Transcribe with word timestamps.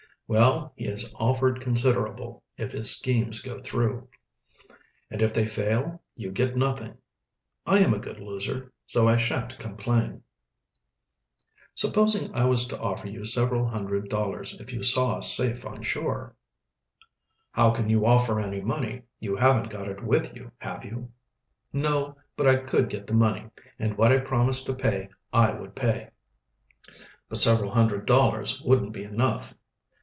"Well, 0.33 0.71
he 0.77 0.85
has 0.85 1.13
offered 1.19 1.59
considerable, 1.59 2.41
if 2.55 2.71
his 2.71 2.89
schemes 2.95 3.41
go 3.41 3.57
through." 3.57 4.07
"And 5.09 5.21
if 5.21 5.33
they 5.33 5.45
fail 5.45 6.01
you 6.15 6.31
get 6.31 6.55
nothing." 6.55 6.97
"I 7.65 7.79
am 7.79 7.93
a 7.93 7.99
good 7.99 8.17
loser 8.21 8.71
so 8.87 9.09
I 9.09 9.17
shan't 9.17 9.59
complain." 9.59 10.23
"Supposing 11.73 12.33
I 12.33 12.45
was 12.45 12.65
to 12.69 12.79
offer 12.79 13.07
you 13.09 13.25
several 13.25 13.67
hundred 13.67 14.07
dollars 14.07 14.53
if 14.61 14.71
you 14.71 14.83
saw 14.83 15.17
us 15.17 15.35
safe 15.35 15.65
on 15.65 15.83
shore." 15.83 16.37
"How 17.51 17.71
can 17.71 17.89
you 17.89 18.05
offer 18.05 18.39
any 18.39 18.61
money? 18.61 19.01
You 19.19 19.35
haven't 19.35 19.69
got 19.69 19.89
it 19.89 20.01
with 20.01 20.33
you, 20.33 20.53
have 20.59 20.85
you?" 20.85 21.11
"No. 21.73 22.15
But 22.37 22.47
I 22.47 22.55
could 22.55 22.87
get 22.89 23.05
the 23.05 23.13
money, 23.13 23.49
and 23.77 23.97
what 23.97 24.13
I 24.13 24.19
promised 24.19 24.65
to 24.67 24.73
pay 24.75 25.09
I 25.33 25.51
would 25.51 25.75
pay." 25.75 26.09
"But 27.27 27.41
several 27.41 27.71
hundred 27.71 28.05
dollars 28.05 28.61
wouldn't 28.61 28.93
be 28.93 29.03
enough." 29.03 29.53